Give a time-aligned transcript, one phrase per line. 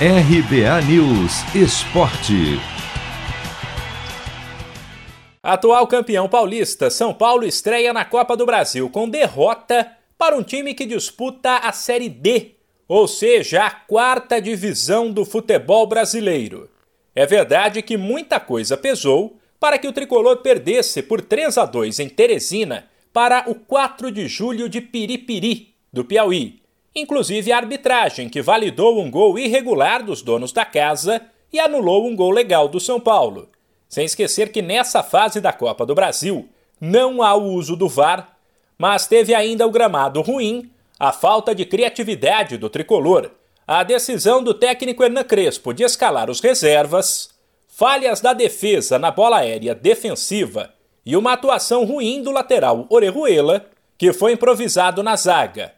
[0.00, 2.58] RBA News Esporte.
[5.40, 9.88] Atual campeão paulista, São Paulo estreia na Copa do Brasil com derrota
[10.18, 12.56] para um time que disputa a Série D,
[12.88, 16.68] ou seja, a quarta divisão do futebol brasileiro.
[17.14, 22.00] É verdade que muita coisa pesou para que o tricolor perdesse por 3 a 2
[22.00, 26.63] em Teresina para o 4 de julho de Piripiri, do Piauí
[26.94, 31.20] inclusive a arbitragem, que validou um gol irregular dos donos da casa
[31.52, 33.48] e anulou um gol legal do São Paulo.
[33.88, 36.48] Sem esquecer que nessa fase da Copa do Brasil
[36.80, 38.36] não há o uso do VAR,
[38.78, 43.30] mas teve ainda o gramado ruim, a falta de criatividade do tricolor,
[43.66, 47.30] a decisão do técnico Hernan Crespo de escalar os reservas,
[47.68, 50.72] falhas da defesa na bola aérea defensiva
[51.04, 53.66] e uma atuação ruim do lateral Orejuela,
[53.96, 55.72] que foi improvisado na zaga.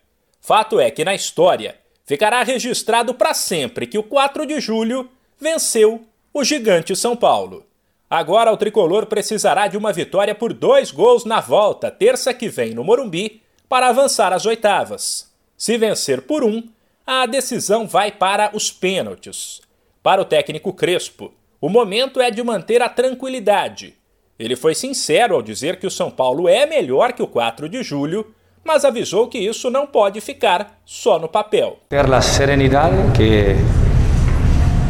[0.46, 1.74] Fato é que na história
[2.04, 5.10] ficará registrado para sempre que o 4 de julho
[5.40, 7.66] venceu o gigante São Paulo.
[8.08, 12.74] Agora o tricolor precisará de uma vitória por dois gols na volta, terça que vem
[12.74, 15.34] no Morumbi, para avançar às oitavas.
[15.58, 16.62] Se vencer por um,
[17.04, 19.60] a decisão vai para os pênaltis.
[20.00, 23.96] Para o técnico Crespo, o momento é de manter a tranquilidade.
[24.38, 27.82] Ele foi sincero ao dizer que o São Paulo é melhor que o 4 de
[27.82, 28.32] julho
[28.66, 31.78] mas avisou que isso não pode ficar só no papel.
[31.88, 33.56] Ter a serenidade que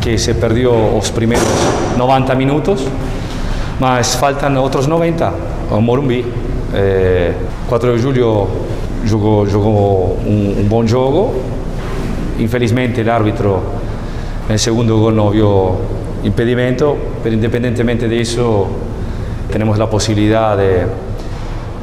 [0.00, 1.48] que se perdeu os primeiros
[1.96, 2.86] 90 minutos,
[3.80, 5.34] mas faltam outros 90.
[5.72, 6.24] O Morumbi,
[6.72, 7.34] eh,
[7.68, 8.48] 4 de julho
[9.04, 11.34] jogou, jogou um, um bom jogo.
[12.38, 13.60] Infelizmente o árbitro
[14.48, 15.76] no segundo gol não viu
[16.22, 18.68] impedimento, mas independentemente disso,
[19.50, 20.86] temos a possibilidade de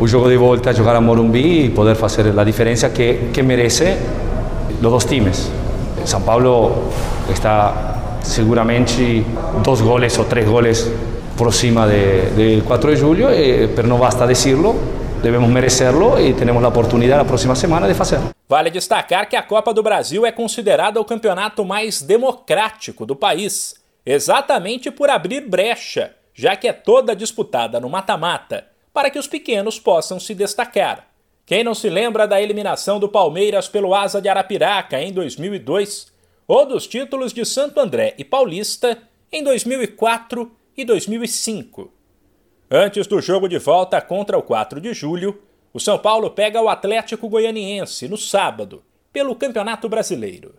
[0.04, 3.98] o jogo de volta, jogar a Morumbi e poder fazer a diferença que, que merece
[4.74, 5.50] os dois times.
[6.04, 6.92] São Paulo
[7.30, 9.26] está seguramente
[9.64, 10.92] dois goles ou três goles
[11.38, 14.76] por cima de, de 4 de julho, eh, mas não basta decirlo,
[15.22, 18.20] devemos merecerlo e temos a oportunidade na próxima semana de fazer.
[18.50, 23.76] Vale destacar que a Copa do Brasil é considerada o campeonato mais democrático do país,
[24.06, 29.80] exatamente por abrir brecha, já que é toda disputada no mata-mata para que os pequenos
[29.80, 31.10] possam se destacar.
[31.46, 36.14] Quem não se lembra da eliminação do Palmeiras pelo Asa de Arapiraca em 2002
[36.48, 39.02] ou dos títulos de Santo André e Paulista
[39.32, 41.92] em 2004 e 2005?
[42.72, 45.42] Antes do jogo de volta contra o 4 de julho,
[45.74, 50.56] o São Paulo pega o Atlético Goianiense no sábado, pelo Campeonato Brasileiro.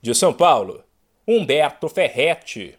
[0.00, 0.82] De São Paulo,
[1.26, 2.78] Humberto Ferretti.